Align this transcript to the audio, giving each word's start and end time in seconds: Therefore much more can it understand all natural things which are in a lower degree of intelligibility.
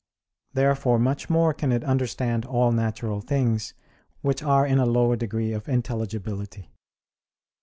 Therefore 0.55 0.97
much 0.97 1.29
more 1.29 1.53
can 1.53 1.71
it 1.71 1.83
understand 1.83 2.43
all 2.43 2.71
natural 2.71 3.21
things 3.21 3.75
which 4.23 4.41
are 4.41 4.65
in 4.65 4.79
a 4.79 4.85
lower 4.87 5.15
degree 5.15 5.53
of 5.53 5.69
intelligibility. 5.69 6.71